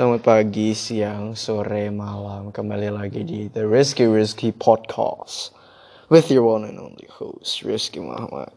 Selamat 0.00 0.24
pagi, 0.24 0.72
siang, 0.72 1.36
sore, 1.36 1.92
malam. 1.92 2.48
Kembali 2.48 2.88
lagi 2.88 3.20
di 3.20 3.52
The 3.52 3.68
Risky 3.68 4.08
Risky 4.08 4.48
Podcast 4.48 5.52
With 6.08 6.32
your 6.32 6.48
one 6.48 6.64
and 6.64 6.80
only 6.80 7.04
host, 7.12 7.60
Rizky 7.68 8.00
Muhammad. 8.00 8.48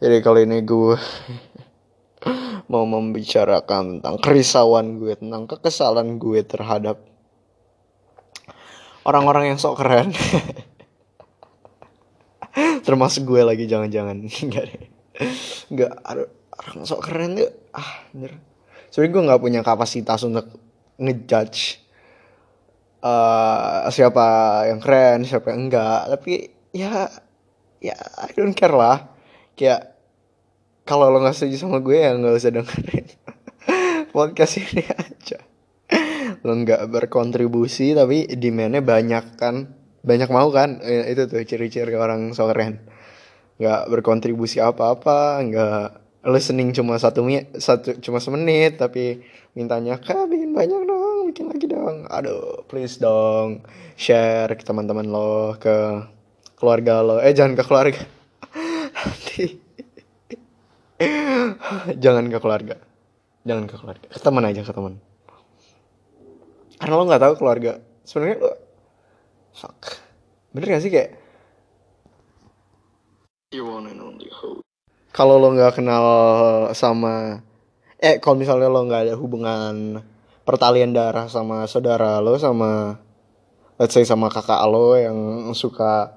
Jadi 0.00 0.24
kali 0.24 0.48
ini 0.48 0.64
gue 0.64 0.96
Mau 2.72 2.88
membicarakan 2.88 4.00
tentang 4.00 4.16
kerisauan 4.24 4.96
gue 4.96 5.20
Tentang 5.20 5.44
kekesalan 5.44 6.16
gue 6.16 6.40
terhadap 6.40 6.96
Orang-orang 9.04 9.52
yang 9.52 9.60
sok 9.60 9.84
keren. 9.84 10.16
Termasuk 12.88 13.28
gue 13.28 13.44
lagi, 13.44 13.68
jangan-jangan. 13.68 14.24
Enggak 14.48 14.64
deh. 14.64 14.88
Enggak, 15.68 15.92
ada 16.08 16.24
orang 16.56 16.88
sok 16.88 17.04
keren 17.04 17.36
tuh 17.36 17.52
Ah, 17.76 18.08
anjir 18.16 18.32
sebenarnya 18.90 19.12
gue 19.14 19.26
nggak 19.32 19.42
punya 19.42 19.60
kapasitas 19.64 20.20
untuk 20.24 20.46
ngejudge 20.98 21.88
uh, 23.02 23.86
siapa 23.88 24.26
yang 24.70 24.80
keren 24.82 25.22
siapa 25.24 25.54
yang 25.54 25.68
enggak. 25.68 26.00
Tapi 26.18 26.32
ya 26.74 27.06
ya 27.78 27.96
I 27.98 28.30
don't 28.34 28.54
care 28.54 28.74
lah. 28.74 29.14
Kayak 29.58 29.98
kalau 30.88 31.12
lo 31.12 31.20
nggak 31.20 31.36
setuju 31.36 31.56
sama 31.60 31.78
gue 31.84 31.98
ya 31.98 32.16
nggak 32.16 32.34
usah 32.34 32.52
dengerin 32.54 33.06
podcast 34.14 34.54
ini 34.62 34.82
aja. 34.88 35.38
Lo 36.42 36.52
nggak 36.54 36.88
berkontribusi 36.88 37.92
tapi 37.92 38.26
demandnya 38.38 38.82
banyak 38.82 39.24
kan. 39.36 39.74
Banyak 39.98 40.30
mau 40.30 40.48
kan? 40.48 40.80
Eh, 40.80 41.12
itu 41.12 41.26
tuh 41.28 41.42
ciri-ciri 41.44 41.92
orang 41.98 42.32
so 42.32 42.48
keren. 42.48 42.80
Nggak 43.58 43.90
berkontribusi 43.90 44.62
apa-apa 44.62 45.42
nggak 45.42 46.07
listening 46.28 46.76
cuma 46.76 47.00
satu 47.00 47.24
menit 47.24 47.56
satu 47.56 47.96
cuma 48.04 48.20
semenit 48.20 48.76
tapi 48.76 49.24
mintanya 49.56 49.96
kak 49.96 50.28
bikin 50.28 50.52
banyak 50.52 50.84
dong 50.84 51.32
bikin 51.32 51.48
lagi 51.48 51.66
dong. 51.66 52.04
Aduh 52.12 52.64
please 52.68 53.00
dong 53.00 53.64
share 53.96 54.52
ke 54.52 54.62
teman-teman 54.64 55.08
lo 55.08 55.56
ke 55.56 56.04
keluarga 56.60 57.00
lo. 57.00 57.16
Eh 57.18 57.32
jangan 57.32 57.56
ke 57.56 57.64
keluarga. 57.64 58.02
Jangan 62.02 62.26
ke 62.26 62.38
keluarga. 62.42 62.76
Jangan 63.46 63.64
ke 63.70 63.76
keluarga. 63.78 64.06
Ke 64.10 64.18
teman 64.18 64.44
aja 64.44 64.60
ke 64.66 64.72
teman. 64.74 64.98
Karena 66.78 66.94
lo 66.98 67.04
nggak 67.06 67.22
tahu 67.22 67.34
keluarga. 67.38 67.78
Sebenarnya 68.02 68.38
lo 68.42 68.52
fuck. 69.54 70.02
Bener 70.54 70.78
gak 70.78 70.82
sih 70.82 70.90
kayak? 70.90 71.10
You 73.52 73.64
one 73.64 73.88
and 73.88 74.00
only 74.04 74.28
hope 74.28 74.67
kalau 75.18 75.34
lo 75.42 75.50
nggak 75.50 75.82
kenal 75.82 76.06
sama 76.78 77.42
eh 77.98 78.22
kalau 78.22 78.38
misalnya 78.38 78.70
lo 78.70 78.86
nggak 78.86 79.10
ada 79.10 79.14
hubungan 79.18 79.98
pertalian 80.46 80.94
darah 80.94 81.26
sama 81.26 81.66
saudara 81.66 82.22
lo 82.22 82.38
sama 82.38 83.02
let's 83.82 83.98
say 83.98 84.06
sama 84.06 84.30
kakak 84.30 84.62
lo 84.70 84.94
yang 84.94 85.18
suka 85.58 86.14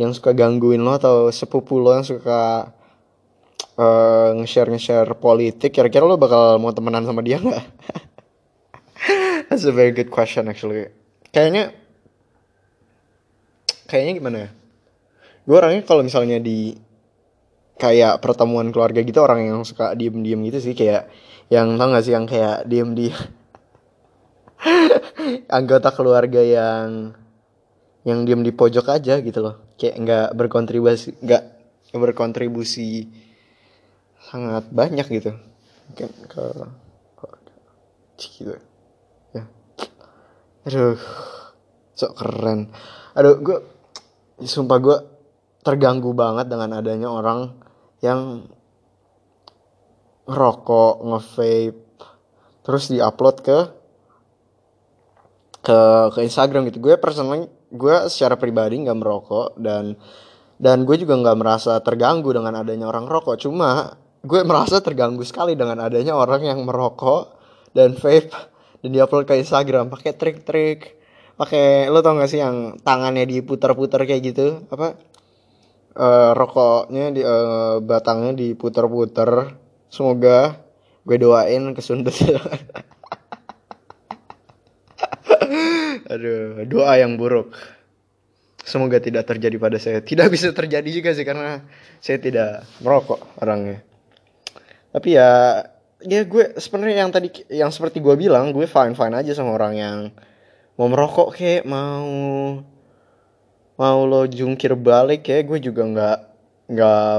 yang 0.00 0.16
suka 0.16 0.32
gangguin 0.32 0.80
lo 0.80 0.96
atau 0.96 1.28
sepupu 1.28 1.76
lo 1.76 1.92
yang 1.92 2.08
suka 2.08 2.72
uh, 3.76 4.32
nge-share 4.40 4.72
nge-share 4.72 5.12
politik 5.20 5.76
kira-kira 5.76 6.08
lo 6.08 6.16
bakal 6.16 6.56
mau 6.56 6.72
temenan 6.72 7.04
sama 7.04 7.20
dia 7.20 7.36
nggak? 7.36 7.64
That's 9.52 9.68
a 9.68 9.74
very 9.76 9.92
good 9.92 10.08
question 10.08 10.48
actually. 10.48 10.88
Kayaknya 11.28 11.76
kayaknya 13.84 14.12
gimana 14.16 14.38
ya? 14.48 14.50
Gue 15.44 15.56
orangnya 15.60 15.84
kalau 15.84 16.00
misalnya 16.00 16.40
di 16.40 16.72
kayak 17.84 18.24
pertemuan 18.24 18.72
keluarga 18.72 19.04
gitu 19.04 19.20
orang 19.20 19.44
yang 19.44 19.60
suka 19.68 19.92
diem-diem 19.92 20.40
gitu 20.48 20.72
sih 20.72 20.72
kayak 20.72 21.12
yang 21.52 21.76
tau 21.76 21.92
gak 21.92 22.04
sih 22.08 22.16
yang 22.16 22.24
kayak 22.24 22.64
diem 22.64 22.96
di 22.96 23.12
anggota 25.58 25.92
keluarga 25.92 26.40
yang 26.40 27.12
yang 28.04 28.24
diem 28.24 28.40
di 28.40 28.52
pojok 28.52 28.88
aja 28.88 29.20
gitu 29.20 29.40
loh. 29.44 29.60
Kayak 29.76 29.94
nggak 30.00 30.28
berkontribusi 30.36 31.20
nggak 31.20 31.42
berkontribusi 31.92 33.08
sangat 34.32 34.64
banyak 34.72 35.06
gitu. 35.12 35.36
Mungkin 35.92 36.10
ke 36.28 36.44
gitu. 38.16 38.56
Ya. 39.36 39.44
Aduh 40.64 40.96
sok 41.92 42.12
keren. 42.16 42.72
Aduh 43.12 43.36
gue 43.44 43.58
sumpah 44.42 44.78
gue 44.80 44.98
terganggu 45.64 46.12
banget 46.12 46.46
dengan 46.48 46.76
adanya 46.76 47.08
orang 47.08 47.56
yang 48.04 48.44
ngerokok, 50.28 50.94
nge-vape, 51.04 51.80
terus 52.64 52.84
diupload 52.92 53.36
ke 53.40 53.58
ke 55.64 55.78
ke 56.12 56.20
Instagram 56.20 56.68
gitu. 56.68 56.80
Gue 56.84 57.00
personally 57.00 57.48
gue 57.72 57.96
secara 58.12 58.36
pribadi 58.36 58.84
nggak 58.84 58.98
merokok 59.00 59.56
dan 59.56 59.96
dan 60.60 60.84
gue 60.84 60.96
juga 61.00 61.16
nggak 61.16 61.36
merasa 61.40 61.80
terganggu 61.80 62.30
dengan 62.36 62.60
adanya 62.60 62.88
orang 62.88 63.08
rokok. 63.08 63.40
Cuma 63.40 63.96
gue 64.24 64.40
merasa 64.44 64.80
terganggu 64.80 65.24
sekali 65.24 65.52
dengan 65.56 65.80
adanya 65.84 66.16
orang 66.16 66.44
yang 66.48 66.60
merokok 66.64 67.36
dan 67.76 67.92
vape 67.92 68.32
dan 68.80 68.90
diupload 68.92 69.24
ke 69.28 69.40
Instagram 69.40 69.92
pakai 69.92 70.12
trik-trik 70.16 70.96
pakai 71.34 71.90
lo 71.90 71.98
tau 72.00 72.14
gak 72.14 72.30
sih 72.30 72.40
yang 72.40 72.78
tangannya 72.80 73.26
diputar-putar 73.26 74.06
kayak 74.06 74.22
gitu 74.32 74.64
apa 74.70 74.94
uh, 75.94 76.30
rokoknya 76.34 77.04
di 77.14 77.22
uh, 77.22 77.80
batangnya 77.80 78.34
diputer-puter. 78.34 79.54
Semoga 79.90 80.58
gue 81.06 81.16
doain 81.18 81.74
kesundut. 81.74 82.14
Aduh 86.12 86.66
doa 86.66 86.98
yang 86.98 87.16
buruk. 87.16 87.54
Semoga 88.64 88.96
tidak 88.96 89.28
terjadi 89.28 89.56
pada 89.60 89.76
saya. 89.76 90.00
Tidak 90.00 90.26
bisa 90.32 90.48
terjadi 90.50 90.88
juga 90.88 91.12
sih 91.12 91.24
karena 91.24 91.60
saya 92.00 92.16
tidak 92.16 92.64
merokok 92.80 93.20
orangnya. 93.38 93.84
Tapi 94.90 95.08
ya 95.14 95.62
ya 96.04 96.20
gue 96.24 96.56
sebenarnya 96.56 97.04
yang 97.04 97.12
tadi 97.12 97.28
yang 97.52 97.70
seperti 97.72 98.00
gue 98.00 98.16
bilang 98.16 98.52
gue 98.52 98.64
fine 98.68 98.96
fine 98.96 99.14
aja 99.16 99.32
sama 99.36 99.56
orang 99.56 99.74
yang 99.76 99.98
mau 100.74 100.88
merokok 100.90 101.36
kayak 101.36 101.64
mau 101.68 102.04
mau 103.74 104.06
lo 104.06 104.26
jungkir 104.28 104.78
balik 104.78 105.26
kayak 105.26 105.50
gue 105.50 105.58
juga 105.70 105.82
nggak 105.82 106.18
nggak 106.70 107.16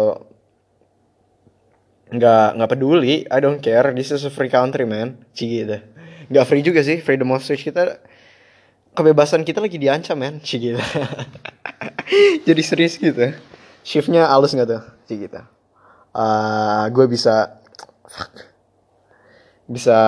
nggak 2.16 2.48
nggak 2.56 2.70
peduli. 2.72 3.26
I 3.28 3.40
don't 3.44 3.60
care. 3.60 3.92
This 3.92 4.14
is 4.16 4.24
a 4.24 4.32
free 4.32 4.52
country 4.52 4.88
man. 4.88 5.22
Cie 5.36 5.64
gitu 5.64 5.78
nggak 6.26 6.46
free 6.46 6.64
juga 6.66 6.82
sih. 6.82 7.02
Freedom 7.04 7.34
of 7.36 7.46
speech 7.46 7.70
kita 7.70 8.02
kebebasan 8.96 9.44
kita 9.44 9.60
lagi 9.62 9.78
diancam 9.78 10.18
man. 10.18 10.40
Cie 10.42 10.60
gitu 10.60 10.82
jadi 12.48 12.62
serius 12.64 12.98
gitu. 12.98 13.36
Shiftnya 13.86 14.32
halus 14.32 14.56
nggak 14.56 14.70
tuh? 14.70 14.84
Cie 15.06 15.28
gitu 15.28 15.56
uh, 16.16 16.84
gue 16.90 17.06
bisa 17.12 17.60
bisa 19.68 20.00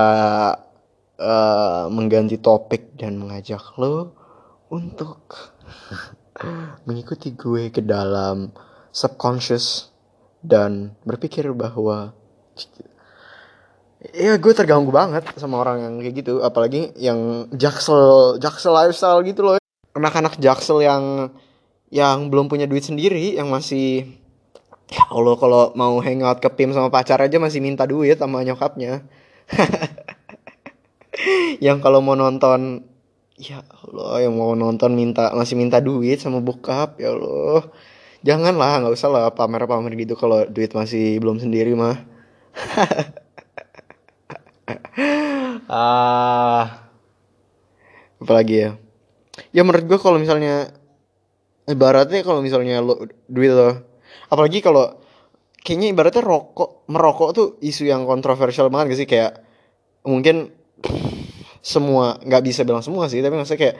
uh, 1.20 1.84
mengganti 1.92 2.40
topik 2.40 2.96
dan 2.96 3.20
mengajak 3.20 3.76
lo 3.76 4.16
untuk 4.72 5.28
mengikuti 6.86 7.34
gue 7.34 7.74
ke 7.74 7.82
dalam 7.82 8.54
subconscious 8.94 9.90
dan 10.42 10.94
berpikir 11.04 11.50
bahwa 11.54 12.14
ya 14.14 14.38
gue 14.38 14.54
terganggu 14.54 14.94
banget 14.94 15.26
sama 15.38 15.62
orang 15.62 15.82
yang 15.82 15.94
kayak 16.02 16.16
gitu. 16.22 16.34
Apalagi 16.46 16.94
yang 16.98 17.50
jaksel 17.54 18.38
jaksel 18.38 18.74
lifestyle 18.74 19.22
gitu 19.26 19.42
loh. 19.46 19.58
Anak-anak 19.98 20.38
jaksel 20.38 20.86
yang 20.86 21.34
yang 21.90 22.30
belum 22.30 22.52
punya 22.52 22.68
duit 22.68 22.86
sendiri 22.86 23.40
yang 23.40 23.50
masih 23.50 24.20
ya 24.92 25.04
Allah 25.10 25.36
kalau 25.40 25.72
mau 25.76 26.00
hangout 26.04 26.40
ke 26.44 26.50
PIM 26.52 26.76
sama 26.76 26.92
pacar 26.92 27.20
aja 27.20 27.40
masih 27.40 27.60
minta 27.64 27.90
duit 27.90 28.20
sama 28.20 28.44
nyokapnya. 28.46 29.04
Yang 31.66 31.82
kalau 31.82 32.00
mau 32.06 32.14
nonton 32.14 32.86
ya 33.38 33.62
Allah 33.86 34.26
yang 34.26 34.34
mau 34.34 34.58
nonton 34.58 34.98
minta 34.98 35.30
masih 35.38 35.54
minta 35.54 35.78
duit 35.78 36.18
sama 36.18 36.42
bokap 36.42 36.98
ya 36.98 37.14
Allah. 37.14 37.70
Janganlah 38.26 38.82
nggak 38.82 38.96
usah 38.98 39.10
lah 39.14 39.26
pamer-pamer 39.32 39.94
gitu 39.94 40.18
kalau 40.18 40.44
duit 40.50 40.74
masih 40.74 41.22
belum 41.22 41.38
sendiri 41.40 41.78
mah. 41.78 41.98
Ah. 45.68 46.88
Apalagi 48.24 48.56
ya? 48.56 48.70
Ya 49.52 49.62
menurut 49.68 49.84
gue 49.84 50.00
kalau 50.00 50.16
misalnya 50.16 50.72
ibaratnya 51.68 52.24
kalau 52.24 52.40
misalnya 52.40 52.80
lo 52.80 53.04
duit 53.28 53.52
lo 53.52 53.76
apalagi 54.32 54.64
kalau 54.64 54.96
kayaknya 55.60 55.92
ibaratnya 55.92 56.24
rokok 56.24 56.88
merokok 56.88 57.30
tuh 57.36 57.48
isu 57.60 57.84
yang 57.92 58.08
kontroversial 58.08 58.72
banget 58.72 58.96
gak 58.96 59.00
sih? 59.04 59.10
Kayak 59.12 59.44
mungkin 60.08 60.56
semua 61.68 62.16
nggak 62.24 62.44
bisa 62.48 62.64
bilang 62.64 62.80
semua 62.80 63.12
sih 63.12 63.20
tapi 63.20 63.36
maksudnya 63.36 63.60
kayak 63.60 63.78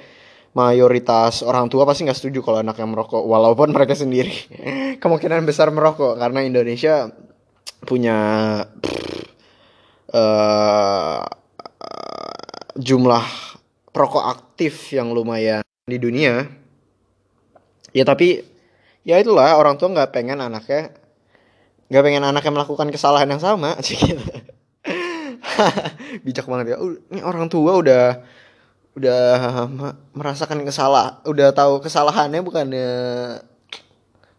mayoritas 0.52 1.40
orang 1.48 1.72
tua 1.72 1.88
pasti 1.88 2.04
nggak 2.04 2.20
setuju 2.20 2.44
kalau 2.44 2.60
anaknya 2.60 2.84
merokok 2.84 3.24
walaupun 3.24 3.72
mereka 3.76 3.96
sendiri 3.96 4.36
kemungkinan 5.00 5.48
besar 5.48 5.72
merokok 5.72 6.20
karena 6.20 6.44
Indonesia 6.44 7.08
punya 7.88 8.20
uh, 10.12 11.22
jumlah 12.76 13.26
perokok 13.96 14.24
aktif 14.28 14.92
yang 14.92 15.16
lumayan 15.16 15.64
di 15.88 15.96
dunia 15.96 16.44
ya 17.96 18.04
tapi 18.04 18.44
ya 19.08 19.16
itulah 19.16 19.56
orang 19.56 19.80
tua 19.80 19.96
nggak 19.96 20.12
pengen 20.12 20.44
anaknya 20.44 20.92
nggak 21.88 22.04
pengen 22.04 22.24
anaknya 22.28 22.52
melakukan 22.52 22.92
kesalahan 22.92 23.32
yang 23.32 23.40
sama 23.40 23.80
sih 23.86 23.96
gitu. 23.96 24.28
bijak 26.24 26.46
banget 26.50 26.74
ya. 26.74 26.78
Uh, 26.82 26.98
ini 27.12 27.22
orang 27.22 27.48
tua 27.48 27.78
udah 27.78 28.06
udah 28.98 29.22
me- 29.70 29.98
merasakan 30.18 30.66
kesalah 30.66 31.22
udah 31.30 31.54
tahu 31.54 31.84
kesalahannya 31.86 32.42
bukannya 32.42 32.90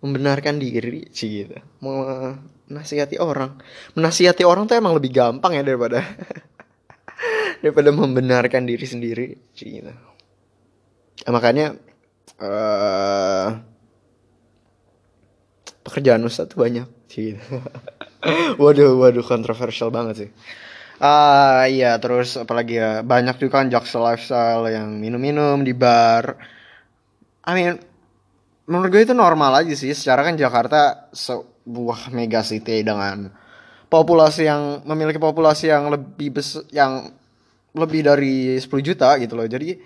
membenarkan 0.02 0.58
diri 0.58 1.10
sih 1.14 1.46
gitu. 1.46 1.58
Menasihati 1.82 3.18
orang. 3.18 3.58
Menasihati 3.94 4.42
orang 4.46 4.66
tuh 4.66 4.78
emang 4.78 4.94
lebih 4.98 5.14
gampang 5.14 5.58
ya 5.58 5.62
daripada 5.62 6.02
daripada 7.62 7.90
membenarkan 7.90 8.66
diri 8.66 8.86
sendiri 8.86 9.26
sih 9.54 9.82
gitu. 9.82 9.92
Ya, 11.26 11.30
makanya 11.34 11.74
eh 12.38 13.48
pekerjaan 15.88 16.20
ustadz 16.28 16.52
tuh 16.52 16.60
banyak 16.60 16.86
sih 17.08 17.34
gitu. 17.34 17.42
waduh 18.62 19.00
waduh 19.00 19.24
kontroversial 19.24 19.88
banget 19.88 20.14
sih 20.26 20.30
ah 20.98 21.66
iya 21.70 21.94
terus 22.02 22.34
apalagi 22.34 22.78
ya 22.82 23.06
banyak 23.06 23.38
juga 23.38 23.62
kan 23.62 23.70
jokes 23.70 23.94
lifestyle 23.94 24.66
yang 24.66 24.98
minum-minum 24.98 25.62
di 25.62 25.70
bar. 25.74 26.34
I 27.46 27.52
mean 27.54 27.78
menurut 28.68 28.90
gue 28.92 29.02
itu 29.06 29.14
normal 29.14 29.64
aja 29.64 29.74
sih. 29.78 29.94
Secara 29.94 30.26
kan 30.26 30.34
Jakarta 30.34 31.08
sebuah 31.14 32.10
mega 32.10 32.42
city 32.42 32.82
dengan 32.82 33.30
populasi 33.88 34.44
yang 34.44 34.84
memiliki 34.84 35.16
populasi 35.16 35.72
yang 35.72 35.88
lebih 35.88 36.36
besar 36.36 36.66
yang 36.74 37.14
lebih 37.72 38.04
dari 38.04 38.58
10 38.58 38.66
juta 38.82 39.16
gitu 39.22 39.38
loh. 39.38 39.46
Jadi 39.48 39.78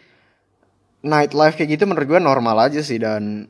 nightlife 1.04 1.58
kayak 1.60 1.76
gitu 1.78 1.84
menurut 1.84 2.08
gue 2.08 2.20
normal 2.24 2.72
aja 2.72 2.80
sih. 2.80 2.96
Dan 2.96 3.46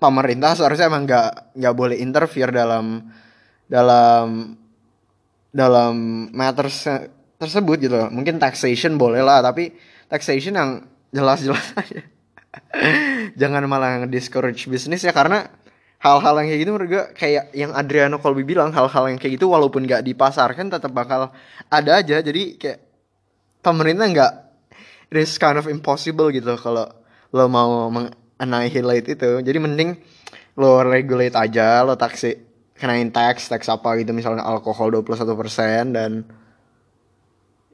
pemerintah 0.00 0.56
seharusnya 0.58 0.90
emang 0.90 1.04
nggak 1.06 1.54
nggak 1.60 1.74
boleh 1.76 1.96
interfere 2.00 2.50
dalam 2.50 3.04
dalam 3.70 4.58
dalam 5.52 6.26
matters 6.32 6.88
tersebut 7.36 7.76
gitu 7.84 7.94
loh. 7.94 8.08
mungkin 8.08 8.40
taxation 8.40 8.96
boleh 8.96 9.20
lah 9.20 9.44
tapi 9.44 9.76
taxation 10.08 10.56
yang 10.56 10.70
jelas-jelas 11.12 11.76
aja. 11.80 12.02
Jangan 13.36 13.64
malah 13.68 14.04
discourage 14.08 14.68
bisnis 14.68 15.04
ya 15.04 15.12
karena 15.12 15.48
hal-hal 16.02 16.34
yang 16.42 16.48
kayak 16.50 16.60
gitu 16.60 16.70
menurut 16.74 16.90
kayak 17.14 17.44
yang 17.54 17.72
Adriano 17.72 18.18
Colby 18.18 18.42
bilang 18.42 18.74
hal-hal 18.74 19.12
yang 19.12 19.20
kayak 19.20 19.38
gitu 19.38 19.52
walaupun 19.52 19.86
nggak 19.86 20.02
dipasarkan 20.02 20.72
tetap 20.72 20.92
bakal 20.92 21.32
ada 21.68 21.92
aja. 22.00 22.20
Jadi 22.20 22.56
kayak 22.60 22.80
pemerintah 23.64 24.06
nggak 24.08 24.32
it 25.12 25.20
is 25.20 25.36
kind 25.36 25.60
of 25.60 25.68
impossible 25.68 26.32
gitu 26.32 26.56
kalau 26.60 26.88
lo 27.32 27.44
mau 27.48 27.88
meng-annihilate 27.88 29.16
itu. 29.16 29.30
Jadi 29.40 29.58
mending 29.60 29.96
lo 30.60 30.84
regulate 30.84 31.32
aja 31.32 31.80
lo 31.80 31.96
taksi 31.96 32.51
kenain 32.76 33.12
tax 33.12 33.46
tax 33.48 33.68
apa 33.68 33.98
gitu 34.00 34.10
misalnya 34.16 34.42
alkohol 34.42 34.90
21% 34.90 35.96
dan 35.96 36.26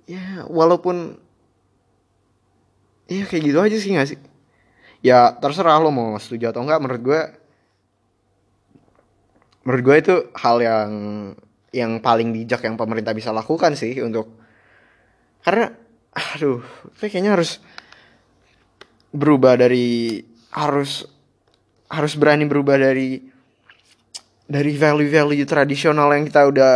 ya 0.09 0.45
walaupun 0.49 1.17
ya 3.09 3.25
kayak 3.25 3.43
gitu 3.45 3.59
aja 3.61 3.77
sih 3.81 3.91
gak 3.97 4.09
sih? 4.09 4.19
Ya 5.01 5.33
terserah 5.39 5.79
lo 5.79 5.95
mau 5.95 6.19
setuju 6.19 6.51
atau 6.51 6.67
enggak 6.67 6.81
menurut 6.83 7.03
gue 7.03 7.21
menurut 9.69 9.83
gue 9.85 9.97
itu 10.01 10.15
hal 10.33 10.57
yang 10.65 10.91
yang 11.73 12.01
paling 12.01 12.33
bijak 12.33 12.65
yang 12.65 12.81
pemerintah 12.81 13.13
bisa 13.13 13.29
lakukan 13.31 13.77
sih 13.77 14.01
untuk 14.01 14.33
karena 15.45 15.71
aduh 16.17 16.65
kayaknya 16.99 17.37
harus 17.37 17.61
berubah 19.13 19.61
dari 19.61 20.21
harus 20.53 21.05
harus 21.89 22.13
berani 22.17 22.45
berubah 22.49 22.77
dari 22.81 23.21
dari 24.49 24.73
value-value 24.73 25.45
tradisional 25.45 26.09
yang 26.17 26.25
kita 26.25 26.49
udah 26.49 26.73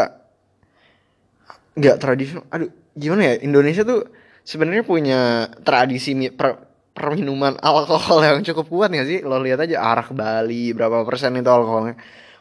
nggak 1.72 1.96
tradisional. 1.96 2.44
Aduh 2.52 2.68
gimana 2.92 3.32
ya? 3.32 3.34
Indonesia 3.40 3.82
tuh 3.82 4.12
sebenarnya 4.44 4.84
punya 4.84 5.48
tradisi 5.64 6.12
per, 6.28 6.60
perminuman 6.92 7.56
alkohol 7.64 8.20
yang 8.20 8.44
cukup 8.44 8.68
kuat 8.68 8.88
nggak 8.92 9.08
sih? 9.08 9.18
Lo 9.24 9.40
lihat 9.40 9.64
aja 9.64 9.80
arak 9.80 10.12
Bali 10.12 10.76
berapa 10.76 11.00
persen 11.08 11.40
itu 11.40 11.48
alkoholnya. 11.48 11.96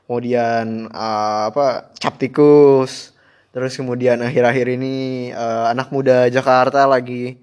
Kemudian 0.05 0.91
eh, 0.91 1.41
apa 1.47 1.95
cap 1.95 2.19
tikus. 2.19 3.15
Terus 3.51 3.75
kemudian 3.75 4.19
akhir-akhir 4.19 4.67
ini 4.75 5.31
eh, 5.31 5.65
anak 5.71 5.95
muda 5.95 6.27
Jakarta 6.27 6.83
lagi 6.83 7.39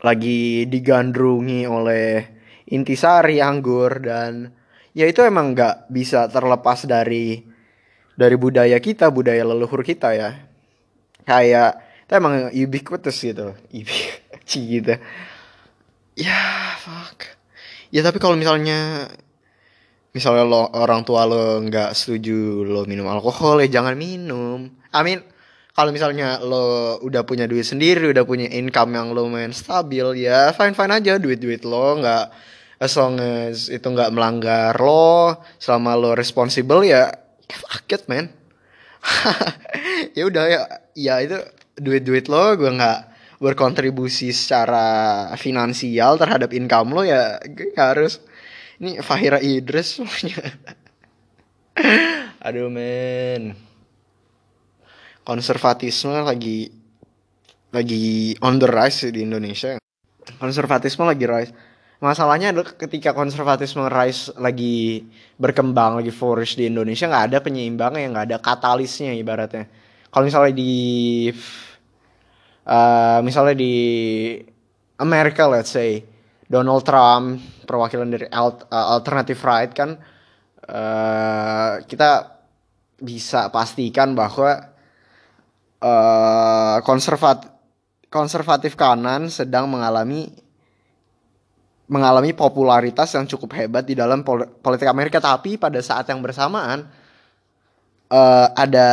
lagi 0.00 0.64
digandrungi 0.64 1.68
oleh 1.68 2.24
intisari 2.72 3.44
anggur 3.44 4.00
dan 4.00 4.48
ya 4.96 5.06
itu 5.06 5.20
emang 5.22 5.54
nggak 5.54 5.90
bisa 5.90 6.26
terlepas 6.26 6.86
dari 6.86 7.42
dari 8.18 8.36
budaya 8.36 8.76
kita 8.82 9.08
budaya 9.08 9.42
leluhur 9.46 9.80
kita 9.80 10.12
ya. 10.12 10.30
Kayak 11.24 11.80
itu 12.04 12.12
emang 12.18 12.50
ubiquitous 12.50 13.18
gitu. 13.22 13.54
Ubiquitous 13.70 14.52
gitu. 14.76 14.94
Ya 16.18 16.40
fuck. 16.82 17.24
Ya 17.90 18.04
tapi 18.04 18.18
kalau 18.18 18.34
misalnya 18.34 19.08
misalnya 20.10 20.42
lo 20.42 20.68
orang 20.74 21.06
tua 21.06 21.22
lo 21.26 21.62
nggak 21.62 21.94
setuju 21.94 22.66
lo 22.66 22.82
minum 22.84 23.06
alkohol 23.06 23.62
ya 23.62 23.80
jangan 23.80 23.94
minum. 23.94 24.68
I 24.90 25.00
mean 25.06 25.22
kalau 25.70 25.94
misalnya 25.94 26.42
lo 26.42 26.98
udah 27.00 27.22
punya 27.22 27.46
duit 27.46 27.62
sendiri 27.64 28.10
udah 28.10 28.26
punya 28.26 28.50
income 28.50 28.90
yang 28.98 29.14
lumayan 29.14 29.54
stabil 29.54 30.26
ya 30.26 30.50
fine 30.50 30.74
fine 30.74 30.92
aja 30.98 31.16
duit 31.16 31.38
duit 31.38 31.62
lo 31.62 31.96
nggak 32.02 32.26
as 32.80 32.96
long 32.96 33.20
as 33.20 33.68
itu 33.68 33.84
nggak 33.84 34.08
melanggar 34.16 34.72
lo 34.80 35.36
selama 35.60 36.00
lo 36.00 36.16
responsible 36.16 36.80
ya 36.88 37.12
fuck 37.46 37.92
it 37.92 38.08
man. 38.08 38.32
Ya 40.16 40.24
udah 40.26 40.44
ya 40.48 40.62
ya 40.96 41.14
itu 41.20 41.36
duit 41.76 42.02
duit 42.02 42.26
lo 42.32 42.56
gue 42.56 42.72
nggak 42.72 43.00
berkontribusi 43.40 44.32
secara 44.32 45.28
finansial 45.36 46.16
terhadap 46.16 46.56
income 46.56 46.96
lo 46.96 47.04
ya 47.04 47.36
gue 47.44 47.76
nggak 47.76 47.88
harus. 47.96 48.24
Ini 48.80 49.04
Fahira 49.04 49.36
Idris 49.44 50.00
aduh 52.40 52.72
men 52.72 53.52
konservatisme 55.20 56.16
lagi 56.24 56.72
lagi 57.76 58.32
on 58.40 58.56
the 58.56 58.64
rise 58.64 59.12
di 59.12 59.20
Indonesia. 59.20 59.76
Konservatisme 60.40 61.04
lagi 61.04 61.28
rise 61.28 61.52
masalahnya 62.00 62.50
adalah 62.50 62.72
ketika 62.74 63.12
konservatisme 63.12 63.84
rise 63.92 64.32
lagi 64.40 65.04
berkembang 65.36 66.00
lagi 66.00 66.08
flourish 66.08 66.56
di 66.56 66.66
Indonesia 66.72 67.04
nggak 67.04 67.26
ada 67.28 67.38
penyeimbangnya 67.44 68.08
nggak 68.08 68.26
ada 68.32 68.38
katalisnya 68.40 69.12
ibaratnya. 69.12 69.68
Kalau 70.08 70.24
misalnya 70.24 70.54
di 70.56 70.72
eh, 72.64 73.18
misalnya 73.20 73.54
di 73.54 73.74
Amerika 74.96 75.44
let's 75.46 75.72
say 75.76 76.00
Donald 76.48 76.82
Trump 76.88 77.38
perwakilan 77.68 78.08
dari 78.08 78.26
alt- 78.32 78.64
eh, 78.66 78.86
alternative 78.96 79.40
right 79.44 79.70
kan 79.76 80.00
eh, 80.64 81.72
kita 81.84 82.40
bisa 83.00 83.52
pastikan 83.52 84.12
bahwa 84.16 84.72
eh 85.80 86.76
konservat 86.84 87.48
konservatif 88.12 88.76
kanan 88.76 89.32
sedang 89.32 89.64
mengalami 89.70 90.28
mengalami 91.90 92.30
popularitas 92.30 93.10
yang 93.18 93.26
cukup 93.26 93.58
hebat 93.58 93.82
di 93.82 93.98
dalam 93.98 94.22
pol- 94.22 94.46
politik 94.62 94.86
Amerika 94.86 95.18
tapi 95.18 95.58
pada 95.58 95.82
saat 95.82 96.06
yang 96.06 96.22
bersamaan 96.22 96.86
eh, 98.08 98.48
ada 98.54 98.88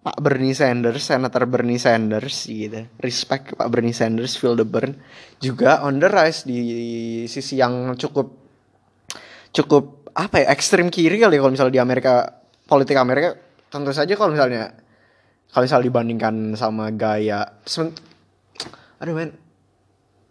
Pak 0.00 0.16
Bernie 0.16 0.56
Sanders, 0.56 1.12
Senator 1.12 1.44
Bernie 1.44 1.76
Sanders 1.76 2.48
gitu. 2.48 2.88
Respect 3.04 3.52
Pak 3.52 3.68
Bernie 3.68 3.92
Sanders, 3.92 4.32
feel 4.32 4.56
the 4.56 4.64
burn. 4.64 4.96
Juga 5.44 5.84
on 5.84 6.00
the 6.00 6.08
rise 6.08 6.48
di 6.48 6.60
sisi 7.28 7.60
yang 7.60 7.92
cukup 8.00 8.32
cukup 9.52 10.08
apa 10.14 10.42
ya 10.42 10.46
ekstrim 10.50 10.88
kiri 10.88 11.20
kali 11.20 11.38
ya 11.38 11.40
kalau 11.42 11.52
misalnya 11.52 11.74
di 11.76 11.82
Amerika 11.82 12.42
politik 12.66 12.96
Amerika 12.98 13.38
tentu 13.70 13.94
saja 13.94 14.14
kalau 14.18 14.34
misalnya 14.34 14.74
kalau 15.50 15.66
misalnya 15.66 15.86
dibandingkan 15.86 16.34
sama 16.54 16.90
gaya 16.94 17.46
aduh 19.00 19.14
men 19.14 19.30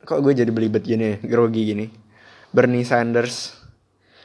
kok 0.03 0.19
gue 0.23 0.33
jadi 0.33 0.51
belibet 0.51 0.83
gini 0.83 1.19
grogi 1.23 1.75
gini? 1.75 1.85
Bernie 2.49 2.87
Sanders. 2.87 3.55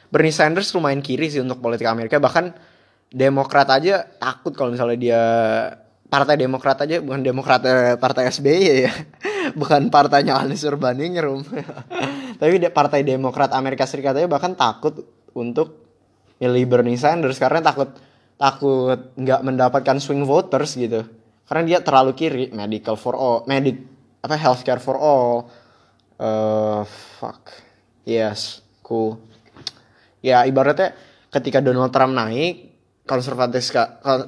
Bernie 0.09 0.33
Sanders 0.33 0.73
lumayan 0.73 1.01
kiri 1.03 1.29
sih 1.29 1.41
untuk 1.41 1.61
politik 1.61 1.87
Amerika. 1.89 2.21
Bahkan 2.21 2.75
Demokrat 3.15 3.69
aja 3.69 4.03
takut 4.19 4.51
kalau 4.57 4.73
misalnya 4.73 4.97
dia 4.97 5.21
Partai 6.09 6.35
Demokrat 6.35 6.83
aja 6.83 6.99
bukan 6.99 7.21
Demokrat 7.23 7.63
eh, 7.63 7.95
Partai 7.95 8.27
SBY 8.27 8.59
ya 8.81 8.91
bukan 9.59 9.87
partainya 9.87 10.35
Anies 10.35 10.67
Urbaningrum 10.67 11.45
tapi 12.41 12.59
Partai 12.73 13.07
Demokrat 13.07 13.55
Amerika 13.55 13.87
Serikat 13.87 14.17
aja 14.19 14.27
bahkan 14.27 14.57
takut 14.57 15.05
untuk 15.31 15.85
milih 16.39 16.65
Bernie 16.67 16.99
Sanders. 16.99 17.37
Karena 17.37 17.61
takut 17.61 17.91
takut 18.35 18.99
nggak 19.15 19.41
mendapatkan 19.43 19.97
swing 19.99 20.27
voters 20.27 20.75
gitu. 20.75 21.07
Karena 21.45 21.63
dia 21.63 21.79
terlalu 21.83 22.17
kiri 22.17 22.45
medical 22.51 22.97
for 22.97 23.13
all 23.13 23.45
medik 23.45 23.77
apa 24.25 24.33
healthcare 24.33 24.81
for 24.81 24.97
all 24.97 25.45
uh, 26.19 26.83
fuck. 26.85 27.51
Yes 28.05 28.65
cool. 28.85 29.17
Ya 30.21 30.45
ibaratnya 30.45 30.93
ketika 31.33 31.65
Donald 31.65 31.89
Trump 31.89 32.13
naik 32.13 32.77
konservatis 33.09 33.73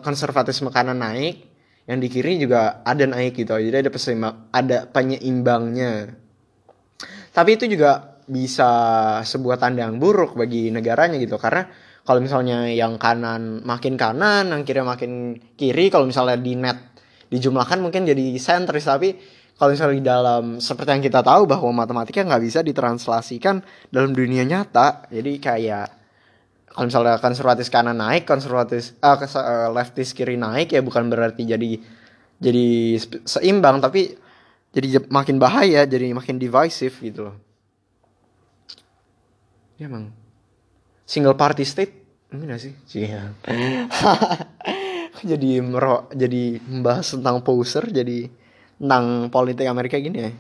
konservatis 0.02 0.58
makanan 0.66 0.98
naik 0.98 1.46
yang 1.86 2.02
di 2.02 2.10
kiri 2.10 2.42
juga 2.42 2.82
ada 2.82 3.06
naik 3.06 3.38
gitu. 3.38 3.54
Jadi 3.54 3.78
ada 3.86 3.92
peseimbang 3.94 4.50
ada 4.50 4.90
penyeimbangnya. 4.90 6.18
Tapi 7.32 7.50
itu 7.54 7.70
juga 7.70 8.18
bisa 8.28 8.70
sebuah 9.22 9.62
tanda 9.62 9.86
yang 9.86 10.02
buruk 10.02 10.34
bagi 10.34 10.74
negaranya 10.74 11.22
gitu. 11.22 11.38
Karena 11.38 11.70
kalau 12.02 12.20
misalnya 12.20 12.68
yang 12.74 12.98
kanan 12.98 13.62
makin 13.62 13.96
kanan 13.96 14.52
yang 14.52 14.62
kiri 14.66 14.82
makin 14.82 15.12
kiri 15.56 15.94
kalau 15.94 16.10
misalnya 16.10 16.36
di 16.36 16.58
net 16.58 16.98
dijumlahkan 17.30 17.80
mungkin 17.80 18.06
jadi 18.10 18.36
sentris. 18.38 18.86
Tapi 18.86 19.16
kalau 19.58 19.74
misalnya 19.74 19.98
di 19.98 20.06
dalam 20.06 20.44
seperti 20.62 20.90
yang 20.94 21.04
kita 21.04 21.26
tahu 21.26 21.50
bahwa 21.50 21.82
matematika 21.82 22.22
nggak 22.22 22.44
bisa 22.46 22.62
ditranslasikan 22.62 23.66
dalam 23.90 24.14
dunia 24.14 24.46
nyata. 24.46 25.10
Jadi 25.10 25.42
kayak 25.42 25.88
kalau 26.70 26.86
misalnya 26.86 27.18
konservatif 27.18 27.74
kanan 27.74 27.98
naik 27.98 28.30
konservatif 28.30 28.94
uh, 29.02 29.18
uh, 29.18 29.74
leftis 29.74 30.14
kiri 30.14 30.38
naik 30.38 30.78
ya 30.78 30.86
bukan 30.86 31.10
berarti 31.10 31.42
jadi 31.42 31.82
jadi 32.38 33.02
seimbang 33.26 33.82
tapi 33.82 34.14
jadi 34.78 35.02
makin 35.10 35.42
bahaya 35.42 35.90
jadi 35.90 36.14
makin 36.14 36.38
divisive 36.38 36.94
gitu 37.02 37.34
loh. 37.34 37.38
Ya 39.82 39.90
emang 39.90 40.14
single 41.02 41.34
party 41.34 41.66
state? 41.66 41.94
Enggak 42.30 42.62
sih? 42.62 42.74
Iya. 42.94 43.34
Jadi 45.18 45.58
merok 45.66 46.14
jadi 46.14 46.62
membahas 46.62 47.18
tentang 47.18 47.42
poser 47.42 47.90
jadi 47.90 48.30
tentang 48.78 49.34
politik 49.34 49.66
Amerika 49.66 49.98
gini 49.98 50.20
ya. 50.22 50.32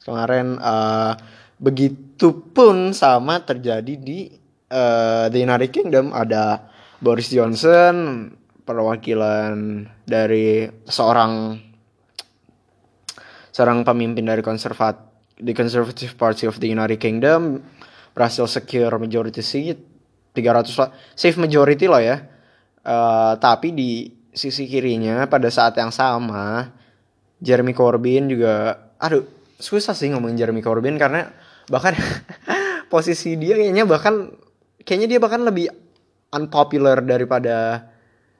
Kemarin 0.00 0.56
uh, 0.60 1.12
begitupun 1.60 2.96
sama 2.96 3.44
terjadi 3.44 3.94
di 4.00 4.28
uh, 4.72 5.28
the 5.28 5.40
United 5.44 5.68
Kingdom. 5.72 6.12
Ada 6.12 6.60
Boris 7.00 7.28
Johnson 7.28 8.28
perwakilan 8.64 9.84
dari 10.04 10.68
seorang 10.86 11.58
seorang 13.50 13.82
pemimpin 13.82 14.24
dari 14.24 14.40
konservat 14.40 15.10
the 15.40 15.56
Conservative 15.56 16.14
Party 16.16 16.44
of 16.48 16.60
the 16.60 16.68
United 16.68 17.00
Kingdom. 17.00 17.60
Berhasil 18.12 18.48
secure 18.48 18.92
majority 19.00 19.40
seat 19.40 19.78
300 20.36 21.16
safe 21.16 21.36
majority 21.40 21.88
loh 21.88 22.00
ya. 22.00 22.24
Uh, 22.80 23.36
tapi 23.36 23.76
di 23.76 24.08
sisi 24.32 24.64
kirinya 24.64 25.28
pada 25.28 25.52
saat 25.52 25.76
yang 25.76 25.92
sama 25.92 26.79
Jeremy 27.40 27.72
Corbyn 27.72 28.28
juga 28.28 28.76
aduh 29.00 29.24
susah 29.56 29.96
sih 29.96 30.12
ngomongin 30.12 30.36
Jeremy 30.36 30.60
Corbyn 30.60 31.00
karena 31.00 31.28
bahkan 31.68 31.96
posisi 32.92 33.36
dia 33.40 33.56
kayaknya 33.56 33.84
bahkan 33.88 34.32
kayaknya 34.84 35.16
dia 35.16 35.20
bahkan 35.20 35.44
lebih 35.44 35.68
unpopular 36.32 37.00
daripada 37.00 37.88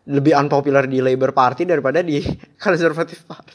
lebih 0.08 0.32
unpopular 0.36 0.88
di 0.88 1.00
Labour 1.04 1.32
Party 1.32 1.68
daripada 1.68 2.00
di 2.00 2.20
Conservative 2.64 3.24
Party. 3.24 3.54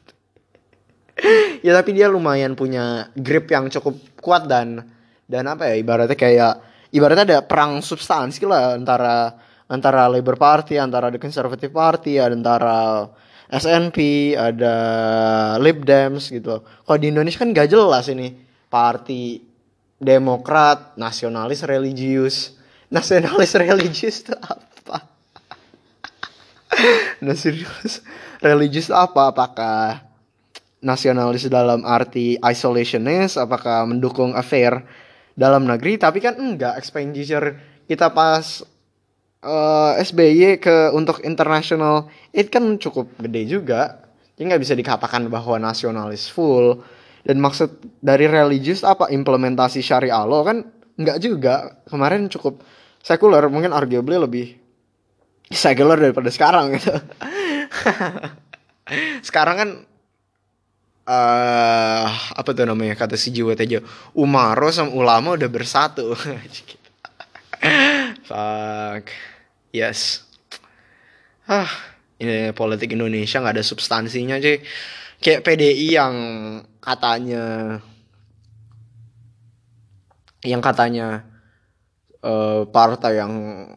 ya 1.64 1.72
tapi 1.72 1.96
dia 1.96 2.12
lumayan 2.12 2.60
punya 2.60 3.08
grip 3.16 3.48
yang 3.48 3.72
cukup 3.72 4.20
kuat 4.20 4.52
dan 4.52 4.84
dan 5.26 5.48
apa 5.48 5.72
ya 5.72 5.80
ibaratnya 5.80 6.14
kayak 6.20 6.54
ibaratnya 6.92 7.24
ada 7.24 7.40
perang 7.48 7.80
substansi 7.80 8.44
lah 8.46 8.76
antara 8.76 9.34
antara 9.66 10.06
Labour 10.06 10.38
Party, 10.38 10.78
antara 10.78 11.10
The 11.10 11.18
Conservative 11.18 11.74
Party, 11.74 12.22
antara 12.22 13.10
SNP, 13.50 14.34
ada 14.34 14.76
Lib 15.62 15.86
Dems 15.86 16.34
gitu. 16.34 16.66
Kalau 16.66 16.98
di 16.98 17.14
Indonesia 17.14 17.42
kan 17.42 17.54
gak 17.54 17.70
jelas 17.70 18.10
ini 18.10 18.34
party 18.70 19.56
Demokrat, 19.96 21.00
nasionalis 21.00 21.64
religius. 21.64 22.60
Nasionalis 22.92 23.56
religius 23.64 24.28
itu 24.28 24.36
apa? 24.36 25.08
nasionalis 27.24 28.04
religius 28.44 28.92
apa? 28.92 29.32
Apakah 29.32 30.04
nasionalis 30.84 31.48
dalam 31.48 31.88
arti 31.88 32.36
isolationist? 32.44 33.40
Apakah 33.40 33.88
mendukung 33.88 34.36
affair 34.36 34.84
dalam 35.34 35.64
negeri? 35.64 35.96
Tapi 35.96 36.20
kan 36.20 36.36
enggak 36.36 36.76
expenditure 36.76 37.56
kita 37.88 38.12
pas 38.12 38.68
uh, 39.46 39.94
eh, 39.96 40.04
SBY 40.04 40.58
ke 40.58 40.90
untuk 40.92 41.22
internasional 41.22 42.10
itu 42.34 42.50
kan 42.50 42.66
cukup 42.82 43.14
gede 43.22 43.48
juga. 43.48 44.02
Jadi 44.36 44.52
nggak 44.52 44.64
bisa 44.66 44.76
dikatakan 44.76 45.32
bahwa 45.32 45.56
nasionalis 45.62 46.28
full. 46.28 46.84
Dan 47.26 47.42
maksud 47.42 47.82
dari 48.06 48.30
religius 48.30 48.86
apa 48.86 49.10
implementasi 49.10 49.82
syariah 49.82 50.26
lo 50.26 50.44
kan 50.44 50.66
nggak 50.98 51.18
juga. 51.22 51.80
Kemarin 51.88 52.28
cukup 52.28 52.60
sekuler 53.00 53.48
mungkin 53.48 53.72
arguably 53.72 54.18
lebih 54.18 54.58
sekuler 55.50 56.02
daripada 56.02 56.30
sekarang 56.34 56.76
gitu. 56.76 56.92
Sekarang 59.26 59.56
kan 59.58 59.70
uh, 61.10 62.06
apa 62.38 62.50
tuh 62.54 62.70
namanya 62.70 62.94
kata 62.94 63.18
si 63.18 63.34
Jiwa 63.34 63.58
Tejo 63.58 63.82
Umaro 64.14 64.70
sama 64.70 64.94
ulama 64.94 65.34
udah 65.34 65.50
bersatu. 65.50 66.14
Fuck 68.30 69.35
Yes. 69.76 70.24
Ah, 71.52 71.68
ini 72.16 72.56
politik 72.56 72.96
Indonesia 72.96 73.44
nggak 73.44 73.60
ada 73.60 73.66
substansinya 73.66 74.40
sih. 74.40 74.64
Kayak 75.20 75.44
PDI 75.44 75.88
yang 76.00 76.16
katanya 76.80 77.44
yang 80.48 80.64
katanya 80.64 81.28
uh, 82.24 82.64
partai 82.72 83.20
yang 83.20 83.34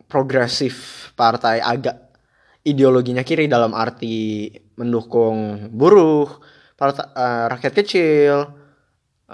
progresif, 0.06 1.10
partai 1.18 1.58
agak 1.58 2.14
ideologinya 2.62 3.26
kiri 3.26 3.50
dalam 3.50 3.74
arti 3.74 4.52
mendukung 4.78 5.66
buruh, 5.74 6.30
partai, 6.78 7.10
uh, 7.10 7.44
rakyat 7.50 7.74
kecil, 7.74 8.36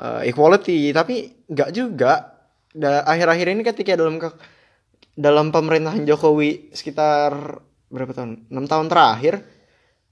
uh, 0.00 0.20
equality, 0.24 0.96
tapi 0.96 1.44
nggak 1.44 1.70
juga. 1.76 2.32
Akhir-akhir 2.74 3.54
ini 3.54 3.62
ketika 3.62 3.94
dalam 3.94 4.18
ke 4.18 4.53
dalam 5.14 5.54
pemerintahan 5.54 6.02
Jokowi 6.06 6.74
sekitar 6.74 7.62
berapa 7.90 8.10
tahun? 8.10 8.50
6 8.50 8.70
tahun 8.70 8.86
terakhir 8.90 9.34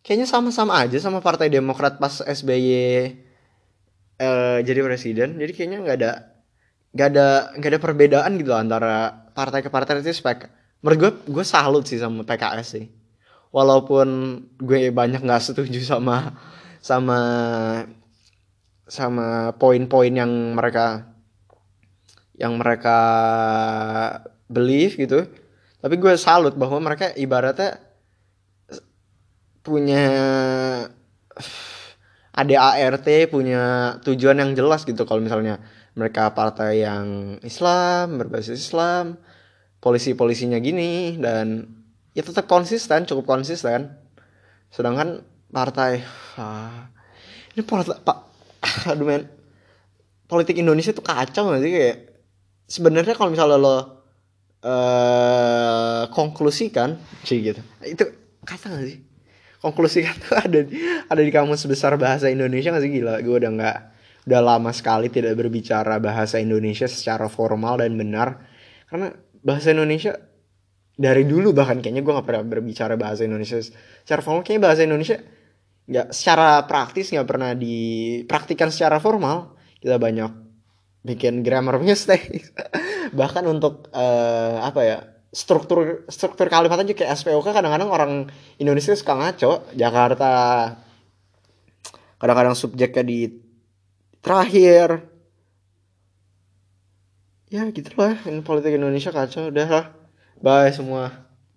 kayaknya 0.03 0.27
sama-sama 0.27 0.79
aja 0.83 0.99
sama 0.99 1.23
Partai 1.23 1.51
Demokrat 1.51 1.99
pas 2.03 2.23
SBY 2.23 2.71
uh, 4.19 4.59
jadi 4.63 4.81
presiden. 4.83 5.39
Jadi 5.39 5.53
kayaknya 5.55 5.79
nggak 5.83 5.97
ada 5.99 6.13
nggak 6.93 7.09
ada 7.09 7.27
nggak 7.57 7.71
ada 7.73 7.81
perbedaan 7.81 8.33
gitu 8.37 8.53
antara 8.53 9.27
partai 9.33 9.65
ke 9.65 9.71
partai 9.71 10.03
itu 10.03 10.13
spek. 10.13 10.51
Menurut 10.83 10.99
gue 10.99 11.11
gue 11.41 11.45
salut 11.47 11.87
sih 11.87 11.99
sama 11.99 12.27
PKS 12.27 12.69
sih. 12.79 12.87
Walaupun 13.55 14.09
gue 14.59 14.91
banyak 14.91 15.23
nggak 15.23 15.43
setuju 15.43 15.81
sama 15.83 16.35
sama 16.83 17.21
sama 18.87 19.55
poin-poin 19.57 20.13
yang 20.13 20.59
mereka 20.59 21.15
yang 22.37 22.59
mereka 22.59 22.99
belief 24.53 25.01
gitu 25.01 25.25
tapi 25.83 25.99
gue 25.99 26.15
salut 26.15 26.55
bahwa 26.55 26.79
mereka 26.79 27.11
ibaratnya 27.19 27.83
punya 29.67 30.05
ADART 32.33 33.09
punya 33.29 33.63
tujuan 34.07 34.39
yang 34.39 34.51
jelas 34.55 34.87
gitu. 34.87 35.03
Kalau 35.03 35.19
misalnya 35.19 35.59
mereka 35.99 36.31
partai 36.33 36.87
yang 36.87 37.37
Islam 37.43 38.23
berbasis 38.23 38.63
Islam 38.63 39.19
polisi-polisinya 39.83 40.63
gini 40.63 41.19
dan 41.19 41.67
ya 42.15 42.23
tetap 42.23 42.47
konsisten 42.47 43.03
cukup 43.03 43.27
konsisten. 43.27 43.91
Sedangkan 44.71 45.27
partai 45.51 45.99
ah, 46.39 46.89
ini 47.59 47.67
partai 47.67 47.99
pak 48.07 48.19
aduh 48.95 49.03
men. 49.03 49.27
Politik 50.31 50.57
Indonesia 50.57 50.97
tuh 50.97 51.05
kacau 51.05 51.53
gak 51.53 51.61
sih 51.61 51.73
kayak 51.75 51.99
sebenarnya 52.65 53.13
kalau 53.13 53.29
misalnya 53.35 53.61
lo 53.61 54.02
uh, 54.63 56.09
konklusikan 56.11 56.97
sih 57.27 57.43
gitu. 57.43 57.61
Itu 57.83 58.09
kata 58.47 58.73
gak 58.73 58.87
sih? 58.87 58.99
Konklusikan 59.63 60.15
tuh 60.19 60.35
ada 60.39 60.61
ada 61.07 61.23
di 61.23 61.31
kamus 61.31 61.67
besar 61.71 61.95
bahasa 61.99 62.31
Indonesia 62.31 62.75
gak 62.75 62.83
sih? 62.83 62.91
Gila 62.91 63.23
gue 63.23 63.37
udah 63.37 63.53
nggak 63.53 63.79
udah 64.23 64.41
lama 64.41 64.71
sekali 64.71 65.11
tidak 65.11 65.35
berbicara 65.35 65.99
bahasa 65.99 66.39
Indonesia 66.39 66.87
secara 66.87 67.27
formal 67.27 67.83
dan 67.83 67.99
benar. 67.99 68.39
Karena 68.87 69.11
bahasa 69.43 69.75
Indonesia 69.75 70.15
dari 70.95 71.27
dulu 71.27 71.51
bahkan 71.51 71.83
kayaknya 71.83 72.07
gue 72.07 72.13
nggak 72.15 72.27
pernah 72.27 72.45
berbicara 72.47 72.95
bahasa 72.95 73.27
Indonesia 73.27 73.59
secara 74.03 74.23
formal. 74.23 74.47
Kayaknya 74.47 74.63
bahasa 74.63 74.83
Indonesia 74.87 75.17
nggak 75.83 76.09
secara 76.15 76.63
praktis 76.71 77.11
nggak 77.11 77.27
pernah 77.27 77.51
dipraktikan 77.59 78.71
secara 78.71 79.03
formal. 79.03 79.59
Kita 79.83 79.99
banyak 79.99 80.31
bikin 81.03 81.43
grammar 81.43 81.83
mistake 81.83 82.31
bahkan 83.13 83.45
untuk 83.49 83.89
uh, 83.93 84.65
apa 84.65 84.81
ya 84.83 84.99
struktur 85.33 86.05
struktur 86.13 86.49
kalimat 86.53 86.77
aja 86.77 86.93
kayak 86.93 87.17
SPOK 87.17 87.57
kadang-kadang 87.57 87.89
orang 87.89 88.13
Indonesia 88.61 88.93
suka 88.93 89.17
ngaco. 89.17 89.73
Jakarta 89.73 90.33
kadang-kadang 92.21 92.57
subjeknya 92.57 93.05
di 93.05 93.19
terakhir. 94.21 95.09
Ya 97.53 97.69
gitu 97.69 97.93
lah 98.01 98.17
ini 98.29 98.41
politik 98.41 98.77
Indonesia 98.77 99.13
kacau. 99.13 99.49
Udah 99.49 99.69
lah 99.69 99.87
bye 100.41 100.73
semua 100.73 101.32